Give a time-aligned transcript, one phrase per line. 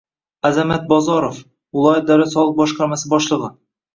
[0.47, 1.35] Azamat Bozorov-
[1.79, 3.51] viloyat davlat soliq boshqarmasi boshlig'i.